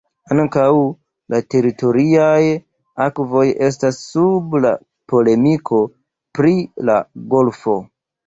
Ankaŭ 0.33 0.69
la 1.33 1.39
teritoriaj 1.53 2.39
akvoj 3.05 3.43
estas 3.67 4.01
sub 4.13 4.57
la 4.63 4.73
polemiko 5.13 5.83
pri 6.39 6.55
la 6.91 6.99
golfo. 7.35 7.77